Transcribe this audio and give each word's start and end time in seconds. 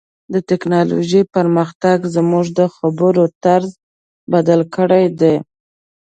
د 0.33 0.35
ټکنالوژۍ 0.49 1.23
پرمختګ 1.35 1.97
زموږ 2.15 2.45
د 2.59 2.59
خبرو 2.75 3.23
طرز 3.43 3.71
بدل 4.33 4.61
کړی 4.75 5.03
دی. 5.19 5.35